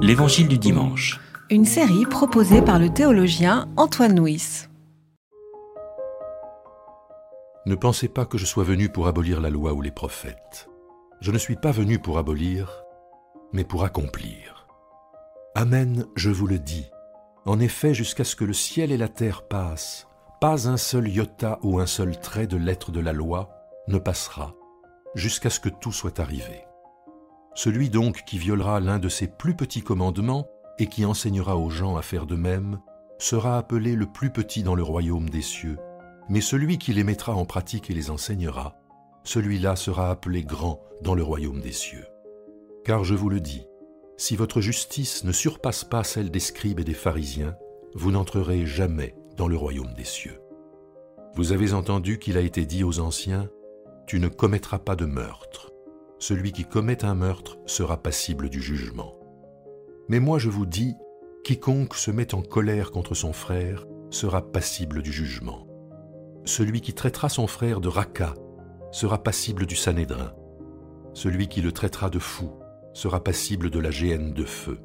L'Évangile 0.00 0.48
du 0.48 0.58
dimanche. 0.58 1.20
Une 1.50 1.64
série 1.64 2.06
proposée 2.06 2.62
par 2.62 2.78
le 2.78 2.88
théologien 2.88 3.68
Antoine 3.76 4.18
Nuis. 4.18 4.66
Ne 7.66 7.74
pensez 7.74 8.08
pas 8.08 8.24
que 8.24 8.38
je 8.38 8.46
sois 8.46 8.64
venu 8.64 8.88
pour 8.88 9.08
abolir 9.08 9.40
la 9.40 9.50
loi 9.50 9.74
ou 9.74 9.82
les 9.82 9.90
prophètes. 9.90 10.68
Je 11.20 11.30
ne 11.30 11.38
suis 11.38 11.56
pas 11.56 11.70
venu 11.70 11.98
pour 11.98 12.18
abolir, 12.18 12.84
mais 13.52 13.64
pour 13.64 13.84
accomplir. 13.84 14.66
Amen, 15.54 16.06
je 16.16 16.30
vous 16.30 16.46
le 16.46 16.58
dis. 16.58 16.86
En 17.44 17.60
effet, 17.60 17.94
jusqu'à 17.94 18.24
ce 18.24 18.36
que 18.36 18.44
le 18.44 18.52
ciel 18.52 18.92
et 18.92 18.96
la 18.96 19.08
terre 19.08 19.42
passent, 19.42 20.06
pas 20.40 20.68
un 20.68 20.76
seul 20.76 21.08
iota 21.08 21.58
ou 21.62 21.80
un 21.80 21.86
seul 21.86 22.18
trait 22.18 22.46
de 22.46 22.56
lettre 22.56 22.92
de 22.92 23.00
la 23.00 23.12
loi 23.12 23.50
ne 23.88 23.98
passera, 23.98 24.54
jusqu'à 25.14 25.50
ce 25.50 25.60
que 25.60 25.68
tout 25.68 25.92
soit 25.92 26.20
arrivé. 26.20 26.67
Celui 27.58 27.90
donc 27.90 28.22
qui 28.24 28.38
violera 28.38 28.78
l'un 28.78 29.00
de 29.00 29.08
ces 29.08 29.26
plus 29.26 29.56
petits 29.56 29.82
commandements 29.82 30.46
et 30.78 30.86
qui 30.86 31.04
enseignera 31.04 31.56
aux 31.56 31.70
gens 31.70 31.96
à 31.96 32.02
faire 32.02 32.24
de 32.24 32.36
même, 32.36 32.78
sera 33.18 33.58
appelé 33.58 33.96
le 33.96 34.06
plus 34.06 34.30
petit 34.30 34.62
dans 34.62 34.76
le 34.76 34.84
royaume 34.84 35.28
des 35.28 35.42
cieux, 35.42 35.76
mais 36.28 36.40
celui 36.40 36.78
qui 36.78 36.92
les 36.92 37.02
mettra 37.02 37.34
en 37.34 37.44
pratique 37.44 37.90
et 37.90 37.94
les 37.94 38.10
enseignera, 38.10 38.76
celui-là 39.24 39.74
sera 39.74 40.08
appelé 40.08 40.44
grand 40.44 40.80
dans 41.02 41.16
le 41.16 41.24
royaume 41.24 41.60
des 41.60 41.72
cieux. 41.72 42.06
Car 42.84 43.02
je 43.02 43.16
vous 43.16 43.28
le 43.28 43.40
dis, 43.40 43.66
si 44.16 44.36
votre 44.36 44.60
justice 44.60 45.24
ne 45.24 45.32
surpasse 45.32 45.82
pas 45.82 46.04
celle 46.04 46.30
des 46.30 46.38
scribes 46.38 46.78
et 46.78 46.84
des 46.84 46.94
pharisiens, 46.94 47.56
vous 47.92 48.12
n'entrerez 48.12 48.66
jamais 48.66 49.16
dans 49.36 49.48
le 49.48 49.56
royaume 49.56 49.94
des 49.94 50.04
cieux. 50.04 50.40
Vous 51.34 51.50
avez 51.50 51.72
entendu 51.72 52.20
qu'il 52.20 52.36
a 52.36 52.40
été 52.40 52.66
dit 52.66 52.84
aux 52.84 53.00
anciens, 53.00 53.50
Tu 54.06 54.20
ne 54.20 54.28
commettras 54.28 54.78
pas 54.78 54.94
de 54.94 55.06
meurtre. 55.06 55.72
Celui 56.18 56.52
qui 56.52 56.64
commet 56.64 57.04
un 57.04 57.14
meurtre 57.14 57.58
sera 57.66 57.96
passible 57.96 58.48
du 58.48 58.60
jugement. 58.60 59.14
Mais 60.08 60.20
moi 60.20 60.38
je 60.38 60.48
vous 60.48 60.66
dis, 60.66 60.96
quiconque 61.44 61.94
se 61.94 62.10
met 62.10 62.34
en 62.34 62.42
colère 62.42 62.90
contre 62.90 63.14
son 63.14 63.32
frère 63.32 63.86
sera 64.10 64.42
passible 64.42 65.02
du 65.02 65.12
jugement. 65.12 65.66
Celui 66.44 66.80
qui 66.80 66.94
traitera 66.94 67.28
son 67.28 67.46
frère 67.46 67.80
de 67.80 67.88
raca 67.88 68.34
sera 68.90 69.22
passible 69.22 69.66
du 69.66 69.76
sanédrin. 69.76 70.32
Celui 71.14 71.48
qui 71.48 71.60
le 71.60 71.72
traitera 71.72 72.10
de 72.10 72.18
fou 72.18 72.50
sera 72.94 73.22
passible 73.22 73.70
de 73.70 73.78
la 73.78 73.90
géhenne 73.90 74.32
de 74.32 74.44
feu. 74.44 74.80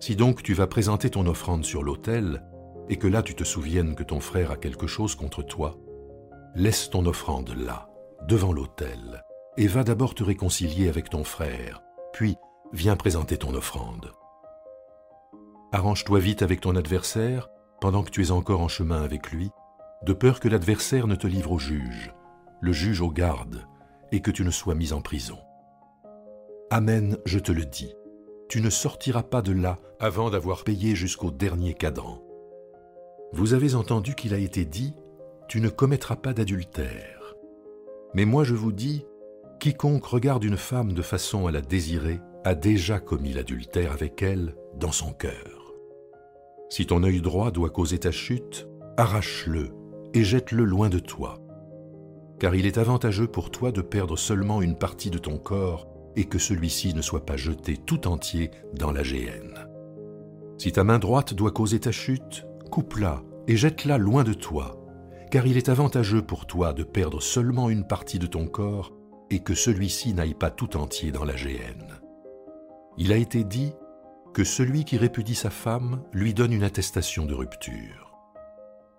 Si 0.00 0.16
donc 0.16 0.42
tu 0.42 0.54
vas 0.54 0.66
présenter 0.66 1.08
ton 1.08 1.26
offrande 1.26 1.64
sur 1.64 1.82
l'autel, 1.82 2.42
et 2.88 2.96
que 2.96 3.06
là 3.06 3.22
tu 3.22 3.34
te 3.34 3.44
souviennes 3.44 3.94
que 3.94 4.02
ton 4.02 4.20
frère 4.20 4.50
a 4.50 4.56
quelque 4.56 4.86
chose 4.86 5.14
contre 5.14 5.42
toi, 5.42 5.78
laisse 6.54 6.90
ton 6.90 7.06
offrande 7.06 7.54
là, 7.56 7.88
devant 8.28 8.52
l'autel, 8.52 9.24
et 9.56 9.66
va 9.66 9.84
d'abord 9.84 10.14
te 10.14 10.24
réconcilier 10.24 10.88
avec 10.88 11.10
ton 11.10 11.24
frère, 11.24 11.82
puis 12.12 12.36
viens 12.72 12.96
présenter 12.96 13.36
ton 13.36 13.54
offrande. 13.54 14.12
Arrange-toi 15.72 16.18
vite 16.20 16.42
avec 16.42 16.60
ton 16.60 16.76
adversaire 16.76 17.48
pendant 17.80 18.02
que 18.02 18.10
tu 18.10 18.22
es 18.22 18.30
encore 18.30 18.60
en 18.60 18.68
chemin 18.68 19.02
avec 19.02 19.32
lui, 19.32 19.50
de 20.04 20.12
peur 20.12 20.40
que 20.40 20.48
l'adversaire 20.48 21.06
ne 21.06 21.14
te 21.14 21.26
livre 21.26 21.52
au 21.52 21.58
juge, 21.58 22.12
le 22.60 22.72
juge 22.72 23.00
au 23.00 23.10
garde, 23.10 23.66
et 24.12 24.20
que 24.20 24.30
tu 24.30 24.44
ne 24.44 24.50
sois 24.50 24.74
mis 24.74 24.92
en 24.92 25.00
prison. 25.00 25.38
Amen, 26.70 27.18
je 27.24 27.38
te 27.38 27.52
le 27.52 27.64
dis, 27.64 27.94
tu 28.48 28.60
ne 28.60 28.70
sortiras 28.70 29.22
pas 29.22 29.42
de 29.42 29.52
là 29.52 29.78
avant 29.98 30.30
d'avoir 30.30 30.64
payé 30.64 30.94
jusqu'au 30.94 31.30
dernier 31.30 31.74
cadran. 31.74 32.22
Vous 33.32 33.54
avez 33.54 33.74
entendu 33.74 34.14
qu'il 34.14 34.34
a 34.34 34.38
été 34.38 34.64
dit, 34.64 34.94
tu 35.48 35.60
ne 35.60 35.68
commettras 35.68 36.16
pas 36.16 36.34
d'adultère. 36.34 37.34
Mais 38.14 38.26
moi 38.26 38.44
je 38.44 38.54
vous 38.54 38.72
dis, 38.72 39.06
quiconque 39.62 40.06
regarde 40.06 40.42
une 40.42 40.56
femme 40.56 40.92
de 40.92 41.02
façon 41.02 41.46
à 41.46 41.52
la 41.52 41.60
désirer 41.60 42.20
a 42.42 42.56
déjà 42.56 42.98
commis 42.98 43.32
l'adultère 43.32 43.92
avec 43.92 44.20
elle 44.20 44.56
dans 44.74 44.90
son 44.90 45.12
cœur. 45.12 45.76
Si 46.68 46.84
ton 46.84 47.04
œil 47.04 47.20
droit 47.20 47.52
doit 47.52 47.70
causer 47.70 48.00
ta 48.00 48.10
chute, 48.10 48.66
arrache-le 48.96 49.70
et 50.14 50.24
jette-le 50.24 50.64
loin 50.64 50.88
de 50.88 50.98
toi. 50.98 51.38
Car 52.40 52.56
il 52.56 52.66
est 52.66 52.76
avantageux 52.76 53.28
pour 53.28 53.52
toi 53.52 53.70
de 53.70 53.82
perdre 53.82 54.18
seulement 54.18 54.62
une 54.62 54.74
partie 54.74 55.10
de 55.10 55.18
ton 55.18 55.38
corps 55.38 55.86
et 56.16 56.24
que 56.24 56.40
celui-ci 56.40 56.92
ne 56.92 57.00
soit 57.00 57.24
pas 57.24 57.36
jeté 57.36 57.76
tout 57.76 58.08
entier 58.08 58.50
dans 58.74 58.90
la 58.90 59.04
géhenne. 59.04 59.68
Si 60.58 60.72
ta 60.72 60.82
main 60.82 60.98
droite 60.98 61.34
doit 61.34 61.52
causer 61.52 61.78
ta 61.78 61.92
chute, 61.92 62.48
coupe-la 62.72 63.22
et 63.46 63.56
jette-la 63.56 63.96
loin 63.96 64.24
de 64.24 64.32
toi, 64.32 64.84
car 65.30 65.46
il 65.46 65.56
est 65.56 65.68
avantageux 65.68 66.22
pour 66.22 66.48
toi 66.48 66.72
de 66.72 66.82
perdre 66.82 67.22
seulement 67.22 67.70
une 67.70 67.86
partie 67.86 68.18
de 68.18 68.26
ton 68.26 68.48
corps 68.48 68.92
et 69.32 69.40
que 69.40 69.54
celui-ci 69.54 70.12
n'aille 70.12 70.34
pas 70.34 70.50
tout 70.50 70.76
entier 70.76 71.10
dans 71.10 71.24
la 71.24 71.36
géhenne. 71.36 71.98
Il 72.98 73.12
a 73.12 73.16
été 73.16 73.44
dit 73.44 73.72
que 74.34 74.44
celui 74.44 74.84
qui 74.84 74.98
répudie 74.98 75.34
sa 75.34 75.48
femme 75.48 76.02
lui 76.12 76.34
donne 76.34 76.52
une 76.52 76.62
attestation 76.62 77.24
de 77.24 77.32
rupture. 77.32 78.12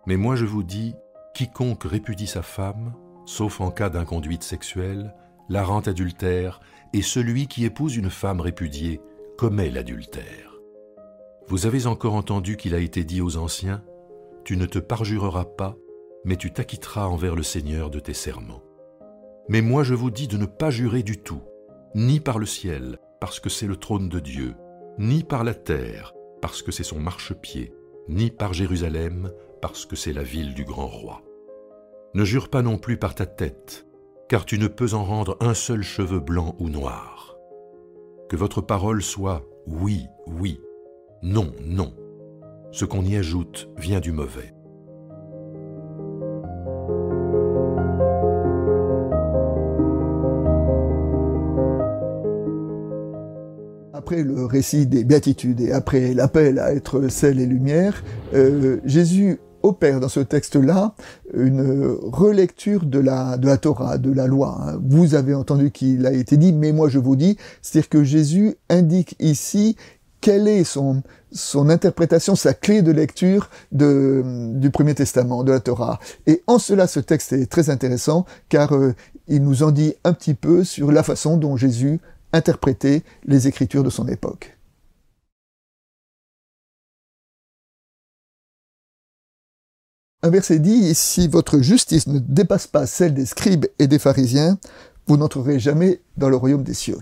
Mais 0.08 0.18
moi 0.18 0.36
je 0.36 0.46
vous 0.46 0.64
dis, 0.64 0.96
quiconque 1.36 1.84
répudie 1.84 2.26
sa 2.26 2.42
femme, 2.42 2.96
sauf 3.26 3.62
en 3.62 3.70
cas 3.70 3.92
d'inconduite 3.92 4.44
sexuelle, 4.44 5.14
la 5.50 5.64
rend 5.64 5.82
adultère, 5.82 6.60
et 6.94 7.04
celui 7.04 7.48
qui 7.48 7.64
épouse 7.64 7.96
une 7.96 8.10
femme 8.10 8.42
répudiée 8.42 9.02
commet 9.38 9.70
l'adultère. 9.70 10.58
Vous 11.48 11.68
avez 11.68 11.86
encore 11.86 12.16
entendu 12.16 12.58
qu'il 12.58 12.74
a 12.74 12.80
été 12.80 13.04
dit 13.04 13.22
aux 13.22 13.38
anciens, 13.38 13.84
Tu 14.46 14.58
ne 14.58 14.66
te 14.66 14.80
parjureras 14.80 15.46
pas, 15.46 15.76
mais 16.26 16.38
tu 16.38 16.52
t'acquitteras 16.52 17.06
envers 17.06 17.36
le 17.36 17.44
Seigneur 17.44 17.92
de 17.92 18.00
tes 18.00 18.14
serments. 18.14 18.64
Mais 19.50 19.62
moi 19.62 19.84
je 19.84 19.94
vous 19.94 20.12
dis 20.12 20.28
de 20.28 20.38
ne 20.38 20.46
pas 20.46 20.70
jurer 20.70 21.04
du 21.04 21.18
tout, 21.18 21.42
ni 21.96 22.20
par 22.20 22.40
le 22.40 22.46
ciel, 22.46 22.98
parce 23.20 23.40
que 23.40 23.50
c'est 23.50 23.68
le 23.68 23.76
trône 23.76 24.10
de 24.10 24.20
Dieu, 24.20 24.56
ni 24.98 25.24
par 25.24 25.44
la 25.44 25.54
terre, 25.54 26.14
parce 26.42 26.62
que 26.62 26.72
c'est 26.72 26.84
son 26.84 27.00
marchepied, 27.00 27.74
ni 28.08 28.32
par 28.32 28.54
Jérusalem, 28.54 29.32
parce 29.62 29.86
que 29.86 29.96
c'est 29.96 30.14
la 30.14 30.24
ville 30.24 30.54
du 30.54 30.66
grand 30.66 30.88
roi. 30.88 31.22
Ne 32.14 32.26
jure 32.26 32.50
pas 32.50 32.62
non 32.62 32.78
plus 32.78 32.98
par 32.98 33.16
ta 33.16 33.26
tête, 33.26 33.88
car 34.30 34.46
tu 34.46 34.60
ne 34.60 34.68
peux 34.68 34.94
en 34.94 35.04
rendre 35.04 35.38
un 35.40 35.54
seul 35.54 35.84
cheveu 35.84 36.20
blanc 36.20 36.56
ou 36.60 36.70
noir. 36.70 37.38
Que 38.30 38.36
votre 38.36 38.62
parole 38.62 39.02
soit 39.02 39.44
oui, 39.68 40.06
oui, 40.28 40.60
non, 41.22 41.52
non. 41.66 41.94
Ce 42.72 42.86
qu'on 42.86 43.06
y 43.06 43.16
ajoute 43.16 43.70
vient 43.78 44.00
du 44.00 44.12
mauvais. 44.12 44.53
Après 54.14 54.24
le 54.24 54.46
récit 54.46 54.86
des 54.86 55.04
béatitudes 55.04 55.60
et 55.60 55.72
après 55.72 56.14
l'appel 56.14 56.60
à 56.60 56.72
être 56.72 57.08
sel 57.08 57.40
et 57.40 57.48
lumière, 57.48 58.04
euh, 58.36 58.78
Jésus 58.86 59.40
opère 59.64 60.00
dans 60.00 60.08
ce 60.08 60.20
texte-là 60.20 60.94
une 61.34 61.98
relecture 62.04 62.86
de 62.86 63.00
la, 63.00 63.38
de 63.38 63.48
la 63.48 63.58
Torah, 63.58 63.98
de 63.98 64.12
la 64.12 64.28
loi. 64.28 64.56
Hein. 64.62 64.80
Vous 64.88 65.16
avez 65.16 65.34
entendu 65.34 65.72
qu'il 65.72 66.06
a 66.06 66.12
été 66.12 66.38
dit, 66.38 66.54
mais 66.54 66.74
moi 66.74 66.90
je 66.90 67.00
vous 67.00 67.16
dis, 67.16 67.38
c'est-à-dire 67.64 67.90
que 67.90 68.04
Jésus 68.04 68.56
indique 68.70 69.16
ici 69.20 69.78
quelle 70.22 70.48
est 70.48 70.64
son, 70.64 71.02
son 71.32 71.72
interprétation, 71.72 72.36
sa 72.36 72.54
clé 72.54 72.84
de 72.84 72.92
lecture 72.92 73.50
de, 73.72 74.22
du 74.54 74.70
Premier 74.70 74.94
Testament, 74.94 75.44
de 75.44 75.54
la 75.54 75.60
Torah. 75.60 76.00
Et 76.28 76.44
en 76.46 76.60
cela, 76.60 76.86
ce 76.86 77.00
texte 77.00 77.34
est 77.34 77.48
très 77.48 77.72
intéressant, 77.72 78.28
car 78.48 78.76
euh, 78.76 78.94
il 79.28 79.44
nous 79.44 79.64
en 79.64 79.72
dit 79.72 79.96
un 80.04 80.14
petit 80.14 80.36
peu 80.36 80.64
sur 80.64 80.92
la 80.92 81.02
façon 81.02 81.36
dont 81.36 81.58
Jésus 81.58 82.00
interprétait 82.34 83.04
les 83.24 83.48
Écritures 83.48 83.84
de 83.84 83.90
son 83.90 84.08
époque. 84.08 84.58
Un 90.26 90.30
verset 90.30 90.60
dit, 90.60 90.96
si 90.96 91.28
votre 91.28 91.60
justice 91.60 92.08
ne 92.08 92.18
dépasse 92.18 92.66
pas 92.66 92.88
celle 92.88 93.14
des 93.14 93.26
scribes 93.26 93.66
et 93.78 93.88
des 93.88 94.00
pharisiens, 94.00 94.58
vous 95.06 95.18
n'entrerez 95.18 95.60
jamais 95.60 96.02
dans 96.16 96.30
le 96.30 96.38
royaume 96.38 96.64
des 96.64 96.74
cieux. 96.74 96.98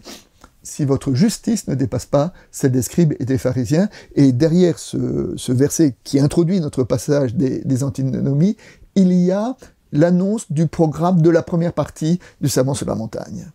Si 0.63 0.85
votre 0.85 1.13
justice 1.13 1.67
ne 1.67 1.75
dépasse 1.75 2.07
pas 2.07 2.33
celle 2.51 2.71
des 2.71 2.81
scribes 2.81 3.13
et 3.19 3.25
des 3.25 3.37
pharisiens, 3.37 3.89
et 4.15 4.31
derrière 4.31 4.79
ce, 4.79 5.51
verset 5.51 5.95
qui 6.03 6.19
introduit 6.19 6.59
notre 6.59 6.83
passage 6.83 7.35
des, 7.35 7.59
des 7.59 7.83
antinomies, 7.83 8.57
il 8.95 9.13
y 9.13 9.31
a 9.31 9.55
l'annonce 9.91 10.51
du 10.51 10.65
programme 10.67 11.21
de 11.21 11.29
la 11.29 11.43
première 11.43 11.73
partie 11.73 12.19
du 12.41 12.49
Sermon 12.49 12.73
sur 12.73 12.87
la 12.87 12.95
montagne. 12.95 13.51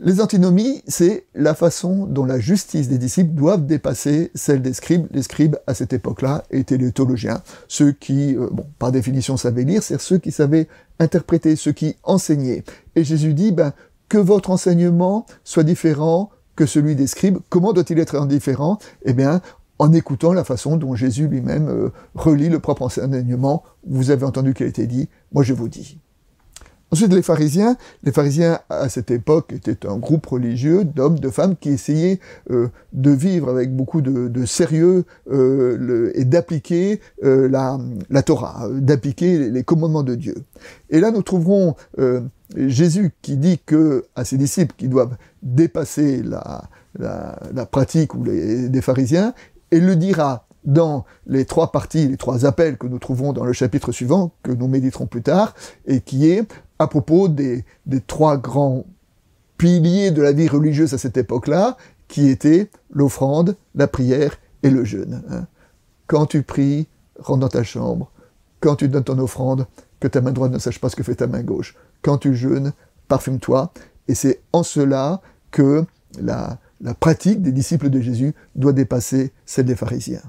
Les 0.00 0.20
antinomies, 0.20 0.82
c'est 0.86 1.26
la 1.34 1.54
façon 1.54 2.06
dont 2.06 2.24
la 2.24 2.38
justice 2.38 2.88
des 2.88 2.98
disciples 2.98 3.34
doivent 3.34 3.66
dépasser 3.66 4.30
celle 4.32 4.62
des 4.62 4.72
scribes. 4.72 5.08
Les 5.10 5.22
scribes, 5.22 5.56
à 5.66 5.74
cette 5.74 5.92
époque-là, 5.92 6.44
étaient 6.52 6.76
les 6.76 6.92
théologiens, 6.92 7.42
ceux 7.66 7.90
qui, 7.90 8.36
euh, 8.36 8.48
bon, 8.52 8.64
par 8.78 8.92
définition, 8.92 9.36
savaient 9.36 9.64
lire, 9.64 9.82
c'est 9.82 10.00
ceux 10.00 10.18
qui 10.18 10.30
savaient 10.30 10.68
interpréter, 11.00 11.56
ceux 11.56 11.72
qui 11.72 11.96
enseignaient. 12.04 12.62
Et 12.94 13.02
Jésus 13.02 13.34
dit, 13.34 13.50
ben, 13.50 13.72
que 14.08 14.18
votre 14.18 14.50
enseignement 14.50 15.26
soit 15.42 15.64
différent 15.64 16.30
que 16.54 16.64
celui 16.64 16.94
des 16.94 17.08
scribes. 17.08 17.38
Comment 17.48 17.72
doit-il 17.72 17.98
être 17.98 18.14
indifférent? 18.14 18.78
Eh 19.04 19.14
bien, 19.14 19.40
en 19.80 19.92
écoutant 19.92 20.32
la 20.32 20.44
façon 20.44 20.76
dont 20.76 20.94
Jésus 20.94 21.26
lui-même 21.26 21.68
euh, 21.68 21.90
relit 22.14 22.48
le 22.48 22.60
propre 22.60 22.82
enseignement. 22.82 23.64
Vous 23.84 24.10
avez 24.10 24.24
entendu 24.24 24.54
qu'il 24.54 24.66
a 24.66 24.68
été 24.68 24.86
dit, 24.86 25.08
moi 25.32 25.42
je 25.42 25.54
vous 25.54 25.68
dis. 25.68 25.98
Ensuite, 26.90 27.12
les 27.12 27.22
pharisiens, 27.22 27.76
les 28.02 28.12
pharisiens 28.12 28.60
à 28.70 28.88
cette 28.88 29.10
époque 29.10 29.52
étaient 29.52 29.86
un 29.86 29.98
groupe 29.98 30.24
religieux 30.24 30.84
d'hommes, 30.84 31.18
de 31.18 31.28
femmes 31.28 31.54
qui 31.54 31.68
essayaient 31.68 32.18
euh, 32.50 32.68
de 32.94 33.10
vivre 33.10 33.50
avec 33.50 33.76
beaucoup 33.76 34.00
de, 34.00 34.44
sérieux 34.46 35.04
euh, 35.30 36.10
et 36.14 36.24
d'appliquer 36.24 37.00
euh, 37.24 37.46
la, 37.48 37.78
la, 38.08 38.22
Torah, 38.22 38.68
d'appliquer 38.72 39.50
les 39.50 39.64
commandements 39.64 40.02
de 40.02 40.14
Dieu. 40.14 40.36
Et 40.88 41.00
là, 41.00 41.10
nous 41.10 41.22
trouverons 41.22 41.74
Jésus 42.56 43.12
qui 43.20 43.36
dit 43.36 43.58
que 43.64 44.06
à 44.16 44.24
ses 44.24 44.38
disciples 44.38 44.74
qui 44.78 44.88
doivent 44.88 45.16
dépasser 45.42 46.22
la, 46.22 46.64
la, 46.98 47.38
la 47.52 47.66
pratique 47.66 48.14
ou 48.14 48.24
les, 48.24 48.70
des 48.70 48.80
pharisiens, 48.80 49.34
et 49.70 49.80
le 49.80 49.94
dira 49.96 50.46
dans 50.64 51.04
les 51.26 51.44
trois 51.44 51.72
parties, 51.72 52.08
les 52.08 52.16
trois 52.16 52.46
appels 52.46 52.76
que 52.78 52.86
nous 52.86 52.98
trouvons 52.98 53.32
dans 53.32 53.44
le 53.44 53.52
chapitre 53.52 53.92
suivant, 53.92 54.32
que 54.42 54.52
nous 54.52 54.68
méditerons 54.68 55.06
plus 55.06 55.22
tard, 55.22 55.54
et 55.86 56.00
qui 56.00 56.30
est 56.30 56.46
à 56.78 56.86
propos 56.86 57.28
des, 57.28 57.64
trois 58.06 58.36
grands 58.36 58.84
piliers 59.56 60.10
de 60.10 60.22
la 60.22 60.32
vie 60.32 60.48
religieuse 60.48 60.94
à 60.94 60.98
cette 60.98 61.16
époque-là, 61.16 61.76
qui 62.06 62.28
étaient 62.28 62.70
l'offrande, 62.90 63.56
la 63.74 63.86
prière 63.86 64.38
et 64.62 64.70
le 64.70 64.84
jeûne. 64.84 65.22
Hein. 65.30 65.46
Quand 66.06 66.26
tu 66.26 66.42
pries, 66.42 66.86
rentre 67.18 67.40
dans 67.40 67.48
ta 67.48 67.62
chambre. 67.62 68.10
Quand 68.60 68.76
tu 68.76 68.88
donnes 68.88 69.04
ton 69.04 69.18
offrande, 69.18 69.66
que 70.00 70.08
ta 70.08 70.20
main 70.20 70.32
droite 70.32 70.52
ne 70.52 70.58
sache 70.58 70.80
pas 70.80 70.88
ce 70.88 70.96
que 70.96 71.02
fait 71.02 71.16
ta 71.16 71.26
main 71.26 71.42
gauche. 71.42 71.76
Quand 72.02 72.18
tu 72.18 72.34
jeûnes, 72.34 72.72
parfume-toi. 73.08 73.72
Et 74.06 74.14
c'est 74.14 74.40
en 74.52 74.62
cela 74.62 75.20
que 75.50 75.84
la, 76.20 76.58
pratique 77.00 77.42
des 77.42 77.52
disciples 77.52 77.90
de 77.90 78.00
Jésus 78.00 78.34
doit 78.54 78.72
dépasser 78.72 79.32
celle 79.44 79.66
des 79.66 79.76
pharisiens. 79.76 80.22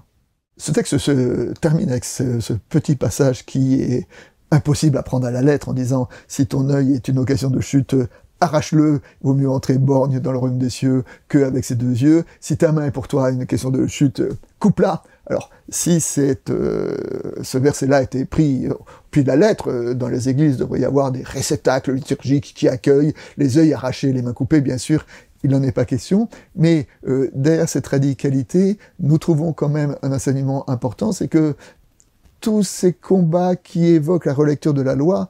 Ce 0.58 0.72
texte 0.72 0.98
se 0.98 1.54
termine 1.54 1.90
avec 1.90 2.04
ce 2.04 2.54
petit 2.70 2.96
passage 2.96 3.46
qui 3.46 3.82
est 3.82 4.08
impossible 4.52 4.98
à 4.98 5.04
prendre 5.04 5.28
à 5.28 5.32
la 5.32 5.42
lettre 5.42 5.70
en 5.70 5.74
disant 5.74 6.10
si 6.28 6.48
ton 6.48 6.70
œil 6.70 6.94
est 6.94 7.08
une 7.08 7.20
occasion 7.20 7.50
de 7.50 7.62
chute, 7.62 7.96
arrache-le, 8.42 9.02
vaut 9.22 9.34
mieux 9.34 9.50
entrer 9.50 9.78
borgne 9.78 10.20
dans 10.20 10.32
le 10.32 10.38
royaume 10.38 10.60
des 10.60 10.70
cieux 10.70 11.04
qu'avec 11.28 11.66
ses 11.66 11.76
deux 11.76 11.92
yeux. 11.92 12.26
Si 12.40 12.58
ta 12.58 12.72
main 12.72 12.86
est 12.86 12.92
pour 12.92 13.08
toi 13.08 13.32
une 13.32 13.46
question 13.46 13.70
de 13.70 13.86
chute, 13.88 14.22
coupe-la. 14.60 15.04
Alors, 15.28 15.52
si 15.70 16.02
cette, 16.02 16.50
euh, 16.50 16.98
ce 17.44 17.60
verset-là 17.60 18.02
été 18.02 18.26
pris, 18.26 18.68
puis 19.12 19.24
la 19.24 19.36
lettre, 19.36 19.70
euh, 19.70 19.94
dans 19.94 20.08
les 20.08 20.28
églises, 20.28 20.58
devrait 20.58 20.80
y 20.80 20.86
avoir 20.86 21.12
des 21.12 21.22
réceptacles 21.22 21.94
liturgiques 21.94 22.54
qui 22.56 22.68
accueillent 22.68 23.14
les 23.38 23.60
œils 23.60 23.74
arrachés, 23.74 24.12
les 24.12 24.24
mains 24.24 24.34
coupées, 24.34 24.62
bien 24.62 24.80
sûr, 24.80 25.06
il 25.44 25.52
n'en 25.52 25.62
est 25.62 25.72
pas 25.72 25.86
question, 25.86 26.28
mais 26.56 26.88
euh, 27.08 27.30
derrière 27.34 27.70
cette 27.70 27.88
radicalité, 27.88 28.78
nous 29.00 29.18
trouvons 29.18 29.54
quand 29.54 29.70
même 29.70 29.96
un 30.02 30.12
enseignement 30.12 30.70
important, 30.70 31.12
c'est 31.12 31.28
que 31.28 31.56
tous 32.42 32.64
ces 32.64 32.94
combats 32.94 33.56
qui 33.56 33.86
évoquent 33.88 34.26
la 34.26 34.34
relecture 34.34 34.74
de 34.74 34.82
la 34.82 34.96
loi, 34.96 35.30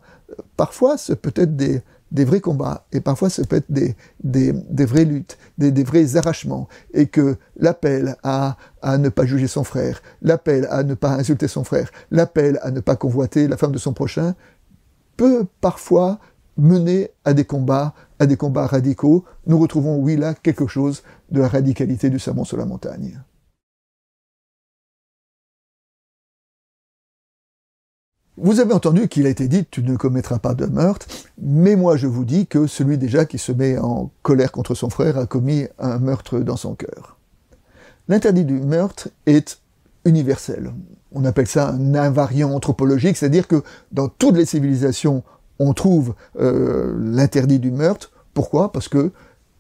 parfois 0.58 0.98
ce 0.98 1.14
peut 1.14 1.34
être 1.36 1.56
des, 1.56 1.82
vrais 2.12 2.40
combats, 2.40 2.86
et 2.92 3.02
parfois 3.02 3.30
ce 3.30 3.42
peut 3.42 3.58
être 3.58 3.72
des, 3.72 4.86
vraies 4.86 5.06
luttes, 5.06 5.38
des, 5.58 5.84
vrais 5.84 6.16
arrachements, 6.16 6.68
et 6.94 7.08
que 7.08 7.38
l'appel 7.58 8.16
à, 8.24 8.58
à 8.82 8.98
ne 8.98 9.10
pas 9.10 9.26
juger 9.26 9.48
son 9.48 9.64
frère, 9.64 10.02
l'appel 10.22 10.68
à 10.70 10.84
ne 10.84 10.94
pas 10.94 11.12
insulter 11.12 11.48
son 11.48 11.64
frère, 11.64 11.92
l'appel 12.12 12.60
à 12.62 12.72
ne 12.72 12.80
pas 12.80 12.96
convoiter 12.96 13.48
la 13.48 13.58
femme 13.58 13.72
de 13.72 13.78
son 13.78 13.94
prochain, 13.94 14.36
peut 15.18 15.46
parfois 15.62 16.20
mener 16.58 17.12
à 17.26 17.34
des 17.34 17.46
combats, 17.46 17.94
à 18.20 18.26
des 18.26 18.38
combats 18.38 18.68
radicaux. 18.68 19.26
Nous 19.48 19.58
retrouvons, 19.58 19.98
oui, 19.98 20.16
là, 20.16 20.34
quelque 20.34 20.68
chose 20.68 21.04
de 21.32 21.42
la 21.42 21.48
radicalité 21.48 22.10
du 22.10 22.20
sermon 22.20 22.44
sur 22.44 22.58
la 22.58 22.66
montagne. 22.66 23.20
Vous 28.42 28.62
avez 28.62 28.74
entendu 28.74 29.10
qu'il 29.10 29.26
a 29.26 29.30
été 29.30 29.50
dit 29.50 29.66
tu 29.70 29.84
ne 29.84 29.98
commettras 29.98 30.40
pas 30.40 30.54
de 30.54 30.66
meurtre, 30.66 31.08
mais 31.42 31.76
moi 31.76 31.98
je 31.98 32.08
vous 32.08 32.24
dis 32.24 32.48
que 32.48 32.68
celui 32.68 32.98
déjà 32.98 33.26
qui 33.26 33.38
se 33.38 33.52
met 33.52 33.78
en 33.78 34.12
colère 34.22 34.54
contre 34.54 34.76
son 34.76 34.90
frère 34.90 35.18
a 35.18 35.26
commis 35.26 35.68
un 35.78 36.00
meurtre 36.00 36.40
dans 36.40 36.56
son 36.56 36.74
cœur. 36.74 37.18
L'interdit 38.08 38.46
du 38.46 38.62
meurtre 38.62 39.10
est 39.26 39.60
universel. 40.06 40.72
On 41.12 41.26
appelle 41.26 41.48
ça 41.48 41.70
un 41.70 41.96
invariant 41.96 42.54
anthropologique, 42.54 43.18
c'est-à-dire 43.18 43.48
que 43.48 43.62
dans 43.92 44.08
toutes 44.08 44.38
les 44.38 44.46
civilisations, 44.46 45.24
on 45.60 45.74
trouve 45.74 46.16
euh, 46.40 46.96
l'interdit 46.98 47.60
du 47.60 47.72
meurtre. 47.72 48.12
Pourquoi? 48.34 48.72
Parce 48.72 48.88
que 48.88 49.12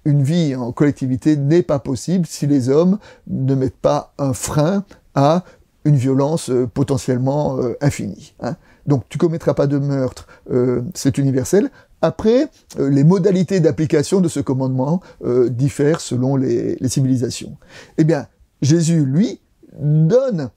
une 0.06 0.24
vie 0.24 0.56
en 0.56 0.72
collectivité 0.72 1.36
n'est 1.36 1.64
pas 1.64 1.80
possible 1.80 2.26
si 2.26 2.48
les 2.48 2.70
hommes 2.70 2.98
ne 3.28 3.56
mettent 3.56 3.76
pas 3.76 4.14
un 4.18 4.32
frein 4.32 4.86
à 5.16 5.44
une 5.86 5.96
violence 5.96 6.50
euh, 6.50 6.68
potentiellement 6.68 7.58
euh, 7.60 7.76
infinie. 7.82 8.34
Hein. 8.42 8.56
Donc 8.86 9.04
tu 9.10 9.18
commettras 9.18 9.54
pas 9.54 9.68
de 9.68 9.78
meurtre, 9.78 10.28
euh, 10.52 10.82
c'est 10.94 11.18
universel. 11.18 11.70
Après, 12.02 12.48
les 12.78 13.04
modalités 13.04 13.60
d'application 13.60 14.22
de 14.22 14.30
ce 14.30 14.40
commandement 14.40 15.02
diffèrent 15.50 16.00
selon 16.00 16.38
les, 16.38 16.78
les, 16.80 16.88
civilisations. 16.88 17.58
Eh 17.98 18.06
bien, 18.06 18.28
Jésus, 18.62 19.04
lui, 19.04 19.42
donne 19.78 20.50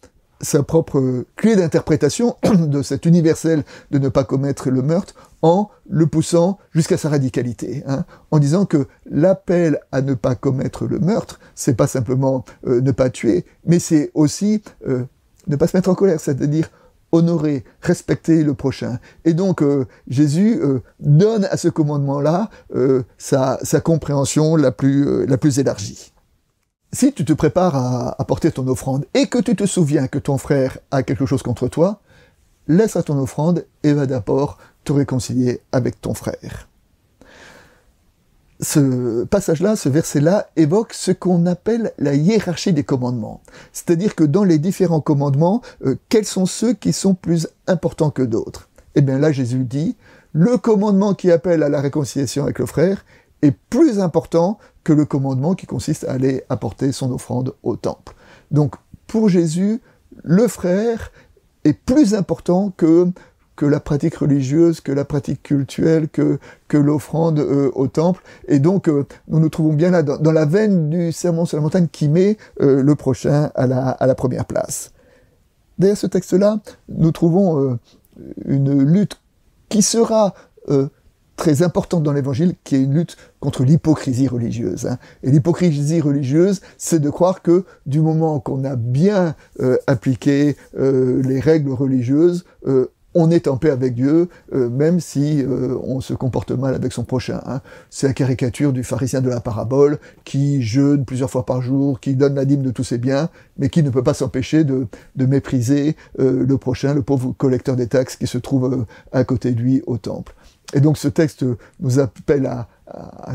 sa 0.42 0.62
propre 0.62 1.24
clé 1.36 1.56
d'interprétation 1.56 2.36
de 2.54 2.82
cet 2.82 3.06
universel 3.06 3.64
de 3.90 3.98
ne 3.98 4.08
pas 4.08 4.24
commettre 4.24 4.70
le 4.70 4.82
meurtre 4.82 5.14
en 5.40 5.70
le 5.88 6.06
poussant 6.06 6.58
jusqu'à 6.72 6.96
sa 6.96 7.08
radicalité, 7.08 7.82
hein, 7.86 8.04
en 8.30 8.38
disant 8.38 8.66
que 8.66 8.86
l'appel 9.06 9.80
à 9.90 10.02
ne 10.02 10.14
pas 10.14 10.34
commettre 10.34 10.86
le 10.86 10.98
meurtre, 10.98 11.40
c'est 11.54 11.76
pas 11.76 11.86
simplement 11.86 12.44
ne 12.64 12.92
pas 12.92 13.10
tuer, 13.10 13.44
mais 13.66 13.78
c'est 13.78 14.10
aussi 14.14 14.62
ne 14.86 15.56
pas 15.56 15.66
se 15.66 15.76
mettre 15.76 15.88
en 15.88 15.94
colère, 15.94 16.20
c'est-à-dire 16.20 16.70
honorer, 17.12 17.64
respecter 17.82 18.42
le 18.42 18.54
prochain. 18.54 18.98
Et 19.24 19.34
donc 19.34 19.62
euh, 19.62 19.86
Jésus 20.08 20.58
euh, 20.60 20.80
donne 20.98 21.44
à 21.44 21.56
ce 21.56 21.68
commandement-là 21.68 22.48
euh, 22.74 23.02
sa, 23.18 23.58
compréhension 23.84 24.56
la 24.56 24.72
plus, 24.72 25.26
la 25.26 25.36
plus 25.36 25.58
élargie. 25.58 26.11
Si 26.92 27.12
tu 27.12 27.24
te 27.24 27.32
prépares 27.32 27.74
à 27.74 28.20
apporter 28.20 28.50
ton 28.50 28.66
offrande 28.68 29.06
et 29.14 29.26
que 29.26 29.38
tu 29.38 29.56
te 29.56 29.64
souviens 29.64 30.08
que 30.08 30.18
ton 30.18 30.36
frère 30.38 30.78
a 30.90 31.02
quelque 31.02 31.26
chose 31.26 31.42
contre 31.42 31.68
toi, 31.68 32.00
laisse 32.68 32.96
à 32.96 33.02
ton 33.02 33.18
offrande 33.18 33.64
et 33.82 33.92
va 33.92 34.06
d'abord 34.06 34.58
te 34.84 34.92
réconcilier 34.92 35.60
avec 35.72 36.00
ton 36.00 36.14
frère 36.14 36.68
ce 38.62 39.24
passage-là, 39.24 39.76
ce 39.76 39.88
verset-là, 39.88 40.48
évoque 40.56 40.94
ce 40.94 41.10
qu'on 41.10 41.46
appelle 41.46 41.92
la 41.98 42.14
hiérarchie 42.14 42.72
des 42.72 42.84
commandements. 42.84 43.42
C'est-à-dire 43.72 44.14
que 44.14 44.24
dans 44.24 44.44
les 44.44 44.58
différents 44.58 45.00
commandements, 45.00 45.62
euh, 45.84 45.96
quels 46.08 46.24
sont 46.24 46.46
ceux 46.46 46.72
qui 46.72 46.92
sont 46.92 47.14
plus 47.14 47.48
importants 47.66 48.10
que 48.10 48.22
d'autres? 48.22 48.68
Eh 48.94 49.00
bien 49.00 49.18
là, 49.18 49.32
Jésus 49.32 49.64
dit, 49.64 49.96
le 50.32 50.56
commandement 50.56 51.14
qui 51.14 51.30
appelle 51.30 51.62
à 51.62 51.68
la 51.68 51.80
réconciliation 51.80 52.44
avec 52.44 52.60
le 52.60 52.66
frère 52.66 53.04
est 53.42 53.56
plus 53.70 54.00
important 54.00 54.58
que 54.84 54.92
le 54.92 55.04
commandement 55.04 55.54
qui 55.54 55.66
consiste 55.66 56.04
à 56.04 56.12
aller 56.12 56.44
apporter 56.48 56.92
son 56.92 57.12
offrande 57.12 57.54
au 57.62 57.76
temple. 57.76 58.14
Donc, 58.50 58.76
pour 59.06 59.28
Jésus, 59.28 59.80
le 60.22 60.48
frère 60.48 61.12
est 61.64 61.72
plus 61.74 62.14
important 62.14 62.72
que 62.76 63.08
que 63.54 63.66
la 63.66 63.80
pratique 63.80 64.16
religieuse, 64.16 64.80
que 64.80 64.92
la 64.92 65.04
pratique 65.04 65.42
cultuelle, 65.42 66.08
que, 66.08 66.38
que 66.68 66.76
l'offrande 66.76 67.38
euh, 67.38 67.70
au 67.74 67.86
temple. 67.86 68.22
Et 68.48 68.58
donc, 68.58 68.88
euh, 68.88 69.06
nous 69.28 69.40
nous 69.40 69.50
trouvons 69.50 69.74
bien 69.74 69.90
là 69.90 70.02
dans, 70.02 70.32
la 70.32 70.46
veine 70.46 70.88
du 70.88 71.12
sermon 71.12 71.44
sur 71.44 71.58
la 71.58 71.62
montagne 71.62 71.86
qui 71.90 72.08
met 72.08 72.38
euh, 72.60 72.82
le 72.82 72.94
prochain 72.94 73.50
à 73.54 73.66
la, 73.66 73.90
à 73.90 74.06
la 74.06 74.14
première 74.14 74.46
place. 74.46 74.92
Derrière 75.78 75.98
ce 75.98 76.06
texte-là, 76.06 76.60
nous 76.88 77.12
trouvons 77.12 77.78
une 78.44 78.82
lutte 78.82 79.20
qui 79.68 79.82
sera 79.82 80.34
très 81.36 81.62
importante 81.62 82.02
dans 82.02 82.12
l'évangile, 82.12 82.54
qui 82.64 82.76
est 82.76 82.82
une 82.82 82.94
lutte 82.94 83.16
contre 83.40 83.64
l'hypocrisie 83.64 84.28
religieuse. 84.28 84.86
Hein. 84.86 84.98
Et 85.22 85.30
l'hypocrisie 85.30 86.00
religieuse, 86.00 86.60
c'est 86.78 87.00
de 87.00 87.10
croire 87.10 87.42
que 87.42 87.64
du 87.86 88.00
moment 88.00 88.40
qu'on 88.40 88.64
a 88.64 88.76
bien 88.76 89.34
appliqué 89.86 90.56
les 90.74 91.40
règles 91.40 91.70
religieuses, 91.70 92.44
on 93.14 93.30
est 93.30 93.46
en 93.46 93.56
paix 93.56 93.70
avec 93.70 93.94
Dieu, 93.94 94.28
euh, 94.54 94.70
même 94.70 95.00
si 95.00 95.42
euh, 95.42 95.76
on 95.82 96.00
se 96.00 96.14
comporte 96.14 96.50
mal 96.50 96.74
avec 96.74 96.92
son 96.92 97.04
prochain. 97.04 97.40
Hein. 97.46 97.60
C'est 97.90 98.06
la 98.06 98.14
caricature 98.14 98.72
du 98.72 98.84
pharisien 98.84 99.20
de 99.20 99.28
la 99.28 99.40
parabole, 99.40 99.98
qui 100.24 100.62
jeûne 100.62 101.04
plusieurs 101.04 101.30
fois 101.30 101.44
par 101.44 101.60
jour, 101.62 102.00
qui 102.00 102.14
donne 102.14 102.34
la 102.34 102.44
dîme 102.44 102.62
de 102.62 102.70
tous 102.70 102.84
ses 102.84 102.98
biens, 102.98 103.28
mais 103.58 103.68
qui 103.68 103.82
ne 103.82 103.90
peut 103.90 104.02
pas 104.02 104.14
s'empêcher 104.14 104.64
de, 104.64 104.86
mépriser 105.16 105.96
euh, 106.18 106.44
le 106.46 106.58
prochain, 106.58 106.94
le 106.94 107.02
pauvre 107.02 107.32
collecteur 107.36 107.76
des 107.76 107.86
taxes 107.86 108.16
qui 108.16 108.26
se 108.26 108.38
trouve 108.38 108.86
à 109.12 109.24
côté 109.24 109.52
de 109.52 109.60
lui 109.60 109.82
au 109.86 109.98
temple. 109.98 110.34
Et 110.72 110.80
donc 110.80 110.98
ce 110.98 111.08
texte 111.08 111.44
nous 111.80 111.98
appelle 111.98 112.46
à, 112.46 112.68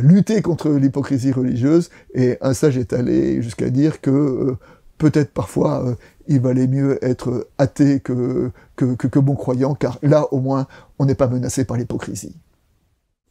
lutter 0.01 0.43
contre 0.43 0.69
l'hypocrisie 0.69 1.31
religieuse, 1.31 1.89
et 2.13 2.37
un 2.41 2.53
sage 2.53 2.77
est 2.77 2.93
allé 2.93 3.41
jusqu'à 3.41 3.71
dire 3.71 4.01
que 4.01 4.55
peut-être 4.99 5.33
parfois 5.33 5.83
euh, 5.83 5.95
il 6.27 6.41
valait 6.41 6.67
mieux 6.67 7.03
être 7.03 7.47
athée 7.57 7.99
que, 7.99 8.51
que, 8.75 9.19
bon 9.19 9.35
croyant, 9.35 9.73
car 9.73 9.97
là 10.03 10.31
au 10.31 10.39
moins 10.39 10.67
on 10.99 11.05
n'est 11.05 11.15
pas 11.15 11.27
menacé 11.27 11.65
par 11.65 11.77
l'hypocrisie. 11.77 12.35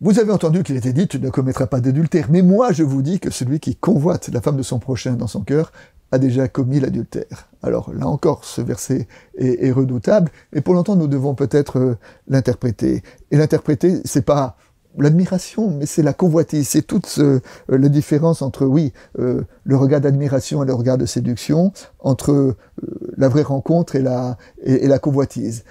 Vous 0.00 0.18
avez 0.18 0.32
entendu 0.32 0.64
qu'il 0.64 0.76
était 0.76 0.92
dit 0.92 1.06
tu 1.06 1.20
ne 1.20 1.30
commettras 1.30 1.68
pas 1.68 1.80
d'adultère, 1.80 2.26
mais 2.28 2.42
moi 2.42 2.72
je 2.72 2.82
vous 2.82 3.02
dis 3.02 3.20
que 3.20 3.30
celui 3.30 3.60
qui 3.60 3.76
convoite 3.76 4.28
la 4.28 4.40
femme 4.40 4.56
de 4.56 4.62
son 4.62 4.80
prochain 4.80 5.12
dans 5.12 5.28
son 5.28 5.42
cœur 5.42 5.70
a 6.12 6.18
déjà 6.18 6.48
commis 6.48 6.80
l'adultère. 6.80 7.48
Alors 7.62 7.92
là 7.92 8.06
encore, 8.06 8.44
ce 8.44 8.60
verset 8.60 9.08
est, 9.36 9.70
redoutable, 9.72 10.30
et 10.52 10.60
pour 10.60 10.74
longtemps 10.74 10.96
nous 10.96 11.08
devons 11.08 11.34
peut-être 11.34 11.78
euh, 11.78 11.98
l'interpréter. 12.28 13.02
Et 13.30 13.36
l'interpréter, 13.36 14.00
c'est 14.04 14.24
pas 14.24 14.56
l'admiration, 14.98 15.70
mais 15.70 15.84
c'est 15.84 16.02
la 16.02 16.14
convoitise, 16.14 16.68
c'est 16.68 16.86
toute 16.86 17.16
euh, 17.18 17.40
la 17.68 17.88
différence 17.88 18.40
entre, 18.40 18.64
oui, 18.64 18.92
euh, 19.18 19.42
le 19.64 19.76
regard 19.76 20.00
d'admiration 20.00 20.62
et 20.62 20.66
le 20.66 20.72
regard 20.72 20.96
de 20.96 21.06
séduction, 21.06 21.72
entre 21.98 22.56
la 23.16 23.28
vraie 23.28 23.42
rencontre 23.42 23.96
et 23.96 24.00
la, 24.00 24.38
et, 24.62 24.86
la 24.86 24.98
convoitise. 24.98 25.64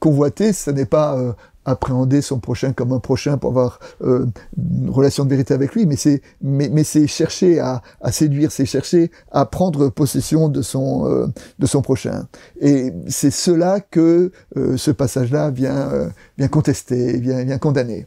convoiter, 0.00 0.52
ce 0.52 0.70
n'est 0.70 0.86
pas 0.86 1.36
appréhender 1.64 2.22
son 2.22 2.38
prochain 2.40 2.72
comme 2.72 2.92
un 2.92 2.98
prochain 2.98 3.38
pour 3.38 3.50
avoir 3.50 3.78
euh, 4.02 4.26
une 4.56 4.90
relation 4.90 5.24
de 5.24 5.30
vérité 5.30 5.54
avec 5.54 5.74
lui, 5.74 5.86
mais 5.86 5.96
c'est 5.96 6.22
mais, 6.42 6.68
mais 6.68 6.84
c'est 6.84 7.06
chercher 7.06 7.60
à, 7.60 7.82
à 8.00 8.12
séduire, 8.12 8.50
c'est 8.50 8.66
chercher 8.66 9.10
à 9.30 9.46
prendre 9.46 9.88
possession 9.88 10.48
de 10.48 10.62
son 10.62 11.06
euh, 11.06 11.26
de 11.58 11.66
son 11.66 11.82
prochain. 11.82 12.26
Et 12.60 12.92
c'est 13.08 13.30
cela 13.30 13.80
que 13.80 14.32
euh, 14.56 14.76
ce 14.76 14.90
passage-là 14.90 15.50
vient 15.50 16.10
vient 16.36 16.48
contester, 16.48 17.18
vient 17.18 17.44
vient 17.44 17.58
condamner. 17.58 18.06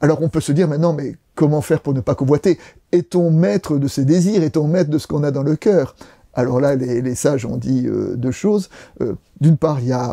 Alors 0.00 0.22
on 0.22 0.28
peut 0.28 0.40
se 0.40 0.52
dire 0.52 0.68
maintenant, 0.68 0.92
mais 0.92 1.16
comment 1.34 1.60
faire 1.60 1.80
pour 1.80 1.94
ne 1.94 2.00
pas 2.00 2.14
convoiter? 2.14 2.58
Est-on 2.92 3.30
maître 3.30 3.78
de 3.78 3.88
ses 3.88 4.04
désirs? 4.04 4.42
Est-on 4.42 4.66
maître 4.66 4.90
de 4.90 4.98
ce 4.98 5.06
qu'on 5.06 5.24
a 5.24 5.30
dans 5.30 5.42
le 5.42 5.56
cœur? 5.56 5.94
Alors 6.32 6.60
là, 6.60 6.74
les, 6.74 7.00
les, 7.00 7.14
sages 7.14 7.46
ont 7.46 7.56
dit 7.56 7.86
deux 8.16 8.32
choses. 8.32 8.68
D'une 9.40 9.56
part, 9.56 9.78
il 9.78 9.86
y 9.86 9.92
a 9.92 10.12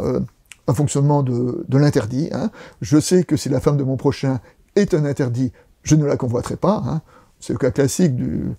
un 0.71 0.73
fonctionnement 0.73 1.21
de, 1.21 1.77
l'interdit. 1.77 2.29
Hein. 2.31 2.49
Je 2.81 2.99
sais 2.99 3.23
que 3.23 3.37
si 3.37 3.49
la 3.49 3.59
femme 3.59 3.77
de 3.77 3.83
mon 3.83 3.97
prochain 3.97 4.39
est 4.75 4.93
un 4.93 5.05
interdit, 5.05 5.51
je 5.83 5.95
ne 5.95 6.05
la 6.05 6.17
convoiterai 6.17 6.55
pas. 6.55 6.81
Hein. 6.85 7.01
C'est 7.39 7.53
le 7.53 7.59
cas 7.59 7.71
classique 7.71 8.15
du, 8.15 8.55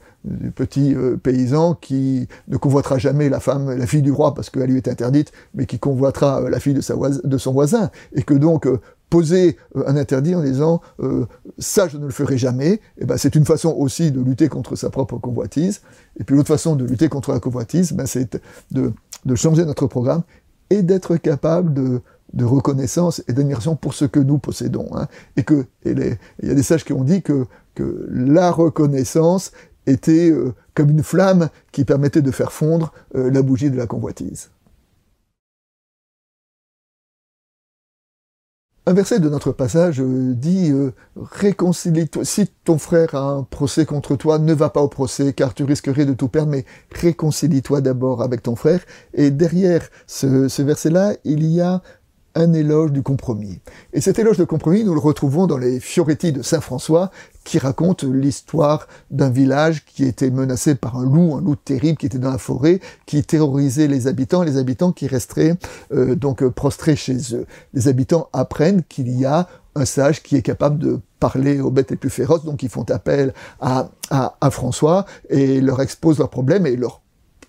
petit 0.55 0.95
euh, 0.95 1.17
paysan 1.17 1.75
qui 1.75 2.29
ne 2.49 2.57
convoitera 2.57 2.99
jamais 2.99 3.29
la 3.29 3.41
femme, 3.41 3.71
la 3.71 3.87
fille 3.87 4.03
du 4.03 4.13
roi 4.13 4.35
parce 4.35 4.51
qu'elle 4.51 4.71
lui 4.71 4.77
est 4.77 4.89
interdite, 4.89 5.33
mais 5.55 5.67
qui 5.67 5.79
convoitera 5.79 6.43
euh, 6.43 6.51
la 6.51 6.61
fille 6.61 6.75
de, 6.75 6.81
son 7.39 7.53
voisin, 7.53 7.91
et 8.13 8.23
que 8.23 8.35
donc 8.35 8.67
euh, 8.67 8.81
poser 9.09 9.57
un 9.87 9.97
interdit 9.97 10.35
en 10.35 10.43
disant 10.43 10.81
ça 11.59 11.87
je 11.87 11.99
ne 11.99 12.07
le 12.07 12.13
ferai 12.13 12.39
jamais, 12.39 12.81
eh 12.97 13.05
ben 13.05 13.19
c'est 13.19 13.35
une 13.35 13.45
façon 13.45 13.75
aussi 13.77 14.11
de 14.11 14.23
lutter 14.23 14.49
contre 14.49 14.75
sa 14.75 14.89
propre 14.89 15.19
convoitise. 15.19 15.83
Et 16.19 16.25
puis 16.25 16.35
l'autre 16.35 16.49
façon 16.49 16.77
de 16.77 16.87
lutter 16.87 17.11
contre 17.11 17.33
la 17.33 17.39
convoitise, 17.39 17.93
ben, 17.93 18.07
c'est 18.07 18.41
de 18.71 19.35
changer 19.35 19.67
notre 19.67 19.87
programme 19.87 20.23
et 20.73 20.83
d'être 20.83 21.17
capable 21.17 21.75
de, 21.75 22.01
reconnaissance 22.45 23.23
et 23.29 23.33
d'admiration 23.35 23.77
pour 23.77 23.93
ce 23.93 24.07
que 24.07 24.19
nous 24.19 24.39
possédons. 24.39 24.89
Hein. 24.95 25.07
Et 25.37 25.43
que 25.43 25.67
il 25.85 26.17
y 26.43 26.51
a 26.51 26.55
des 26.55 26.63
sages 26.63 26.85
qui 26.85 26.95
ont 26.95 27.05
dit 27.05 27.21
que, 27.23 27.47
que 27.75 28.09
la 28.11 28.51
reconnaissance 28.51 29.53
était 29.87 30.31
euh, 30.31 30.55
comme 30.75 30.91
une 30.91 31.03
flamme 31.03 31.51
qui 31.73 31.85
permettait 31.85 32.23
de 32.23 32.31
faire 32.31 32.53
fondre 32.53 32.93
euh, 33.15 33.31
la 33.31 33.43
bougie 33.43 33.71
de 33.71 33.77
la 33.77 33.87
convoitise. 33.87 34.51
Un 38.85 38.95
verset 38.95 39.21
de 39.21 39.29
notre 39.29 39.53
passage 39.53 40.01
euh, 40.01 40.35
dit 40.35 40.73
euh, 40.73 40.93
réconcilie-toi. 41.17 42.25
Si 42.25 42.49
ton 42.65 42.79
frère 42.79 43.15
a 43.15 43.31
un 43.31 43.45
procès 43.45 43.87
contre 43.87 44.17
toi, 44.17 44.41
ne 44.41 44.53
va 44.53 44.71
pas 44.71 44.81
au 44.81 44.89
procès, 44.89 45.33
car 45.35 45.55
tu 45.55 45.63
risquerais 45.63 46.05
de 46.05 46.15
tout 46.15 46.27
perdre. 46.27 46.51
Mais 46.51 46.65
réconcilie-toi 46.91 47.81
d'abord 47.81 48.23
avec 48.23 48.43
ton 48.43 48.57
frère. 48.57 48.81
Et 49.15 49.31
derrière 49.31 49.89
ce, 50.09 50.49
ce 50.49 50.63
verset-là, 50.63 51.15
il 51.23 51.47
y 51.47 51.61
a 51.61 51.81
un 52.35 52.53
éloge 52.53 52.93
du 52.93 53.03
compromis. 53.03 53.61
Et 53.93 54.01
cet 54.01 54.19
éloge 54.19 54.39
de 54.39 54.45
compromis, 54.45 54.85
nous 54.85 54.95
le 54.95 55.01
retrouvons 55.01 55.47
dans 55.47 55.59
les 55.59 55.81
Fioretti 55.81 56.33
de 56.33 56.43
Saint 56.43 56.61
François, 56.61 57.11
qui 57.45 57.59
raconte 57.59 58.05
l'histoire 58.05 58.87
d'un 59.11 59.31
village 59.31 59.85
qui 59.85 60.05
était 60.05 60.31
menacé 60.31 60.75
par 60.75 60.97
un 60.97 61.05
loup, 61.05 61.35
un 61.35 61.41
loup 61.41 61.57
terrible 61.57 61.99
qui 61.99 62.07
était 62.07 62.19
dans 62.19 62.31
la 62.31 62.39
forêt, 62.39 62.81
qui 63.07 63.23
terrorisait 63.23 63.89
les 63.89 64.07
habitants, 64.07 64.43
les 64.43 64.57
habitants 64.57 64.93
qui 64.93 65.07
resteraient 65.07 65.57
euh, 65.93 66.15
donc 66.15 66.47
prostrés 66.49 66.97
chez 66.97 67.35
eux. 67.35 67.47
Les 67.75 67.89
habitants 67.89 68.29
apprennent 68.33 68.83
qu'il 68.85 69.11
y 69.11 69.25
a 69.25 69.49
un 69.75 69.85
sage 69.85 70.23
qui 70.23 70.37
est 70.37 70.43
capable 70.43 70.79
de 70.79 71.01
parler 71.19 71.61
aux 71.61 71.71
bêtes 71.71 71.91
les 71.91 71.97
plus 71.97 72.11
féroces, 72.11 72.45
donc 72.45 72.63
ils 72.63 72.69
font 72.69 72.85
appel 72.91 73.33
à, 73.61 73.91
à, 74.11 74.37
à 74.41 74.51
François 74.51 75.07
et 75.31 75.61
leur 75.61 75.81
exposent 75.81 76.19
leurs 76.19 76.31
problèmes 76.31 76.67
et 76.67 76.77
leur 76.77 77.02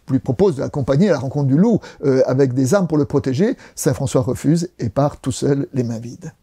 lui 0.10 0.20
propose 0.20 0.58
d'accompagner 0.58 1.10
à 1.10 1.14
la 1.14 1.20
rencontre 1.20 1.48
du 1.48 1.58
loup 1.58 1.80
euh, 2.04 2.22
avec 2.26 2.54
des 2.54 2.74
armes 2.74 2.88
pour 2.88 2.98
le 2.98 3.06
protéger, 3.06 3.56
Saint 3.76 3.94
François 3.94 4.22
refuse 4.22 4.70
et 4.80 4.90
part 4.90 5.18
tout 5.20 5.32
seul 5.32 5.68
les 5.74 5.84
mains 5.84 6.00
vides. 6.00 6.34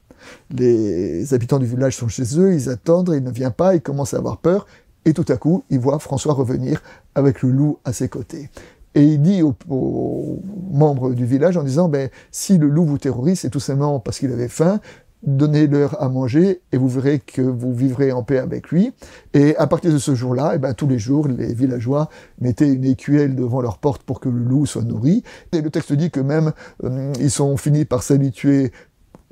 Les 0.51 1.33
habitants 1.35 1.59
du 1.59 1.67
village 1.67 1.97
sont 1.97 2.09
chez 2.09 2.39
eux, 2.39 2.55
ils 2.55 2.69
attendent, 2.69 3.13
il 3.15 3.23
ne 3.23 3.31
vient 3.31 3.51
pas, 3.51 3.75
ils 3.75 3.81
commencent 3.81 4.15
à 4.15 4.19
avoir 4.19 4.39
peur, 4.39 4.67
et 5.05 5.15
tout 5.15 5.25
à 5.29 5.37
coup, 5.37 5.65
ils 5.71 5.81
voient 5.81 5.99
François 5.99 6.35
revenir 6.35 6.83
avec 7.15 7.43
le 7.43 7.51
loup 7.51 7.79
à 7.85 7.93
ses 7.93 8.09
côtés. 8.09 8.51
Et 8.95 9.05
il 9.05 9.23
dit 9.23 9.43
aux, 9.43 9.55
aux 9.69 10.43
membres 10.73 11.11
du 11.11 11.25
village 11.25 11.57
en 11.57 11.63
disant, 11.63 11.89
ben, 11.89 12.11
si 12.33 12.59
le 12.59 12.69
loup 12.69 12.85
vous 12.85 12.99
terrorise, 12.99 13.41
c'est 13.41 13.51
tout 13.51 13.61
simplement 13.61 14.01
parce 14.01 14.19
qu'il 14.19 14.33
avait 14.33 14.49
faim, 14.49 14.81
donnez-leur 15.23 16.03
à 16.03 16.09
manger 16.09 16.63
et 16.73 16.79
vous 16.79 16.89
verrez 16.89 17.19
que 17.19 17.43
vous 17.43 17.75
vivrez 17.75 18.13
en 18.13 18.23
paix 18.23 18.39
avec 18.39 18.71
lui. 18.71 18.93
Et 19.35 19.57
à 19.57 19.67
partir 19.67 19.93
de 19.93 19.99
ce 19.99 20.15
jour-là, 20.15 20.53
eh 20.55 20.59
ben, 20.59 20.75
tous 20.75 20.87
les 20.87 20.99
jours, 20.99 21.29
les 21.29 21.53
villageois 21.53 22.09
mettaient 22.41 22.73
une 22.73 22.85
écuelle 22.85 23.37
devant 23.37 23.61
leur 23.61 23.79
porte 23.79 24.03
pour 24.03 24.21
que 24.21 24.29
le 24.29 24.39
loup 24.39 24.67
soit 24.67 24.83
nourri. 24.83 25.23
Et 25.53 25.61
le 25.61 25.71
texte 25.71 25.93
dit 25.93 26.11
que 26.11 26.21
même 26.21 26.53
euh, 26.85 27.13
ils 27.21 27.31
sont 27.31 27.57
finis 27.57 27.85
par 27.85 28.03
s'habituer 28.03 28.73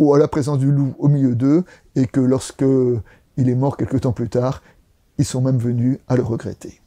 à 0.00 0.18
la 0.18 0.28
présence 0.28 0.58
du 0.58 0.70
loup 0.70 0.94
au 0.98 1.08
milieu 1.08 1.34
d'eux 1.34 1.64
et 1.96 2.06
que 2.06 2.20
lorsque 2.20 2.64
il 3.36 3.48
est 3.48 3.54
mort 3.54 3.76
quelque 3.76 3.96
temps 3.96 4.12
plus 4.12 4.28
tard, 4.28 4.62
ils 5.18 5.24
sont 5.24 5.40
même 5.40 5.58
venus 5.58 5.98
à 6.06 6.16
le 6.16 6.22
regretter. 6.22 6.80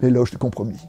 L'éloge 0.00 0.30
du 0.30 0.38
compromis. 0.38 0.88